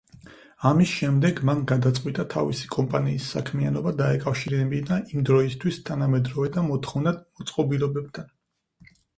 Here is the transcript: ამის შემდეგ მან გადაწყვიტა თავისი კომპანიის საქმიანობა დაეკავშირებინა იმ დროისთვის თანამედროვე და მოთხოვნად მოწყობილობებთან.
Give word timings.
ამის 0.67 0.93
შემდეგ 0.99 1.41
მან 1.49 1.59
გადაწყვიტა 1.71 2.25
თავისი 2.35 2.71
კომპანიის 2.77 3.27
საქმიანობა 3.37 3.93
დაეკავშირებინა 3.99 4.99
იმ 5.13 5.29
დროისთვის 5.31 5.79
თანამედროვე 5.91 6.53
და 6.57 6.65
მოთხოვნად 6.71 7.23
მოწყობილობებთან. 7.29 8.35